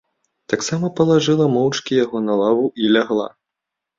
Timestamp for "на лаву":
2.27-2.65